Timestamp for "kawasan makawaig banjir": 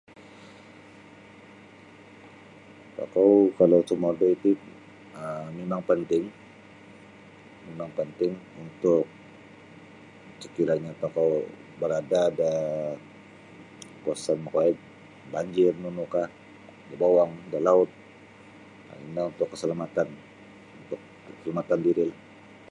14.01-15.71